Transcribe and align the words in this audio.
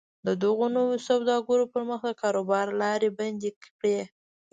د 0.25 0.27
دغو 0.43 0.65
نویو 0.75 1.05
سوداګرو 1.09 1.65
پر 1.73 1.81
مخ 1.89 2.01
د 2.07 2.11
کاروبار 2.21 2.65
لارې 2.81 3.09
بندې 3.19 3.51
کړي 3.63 3.99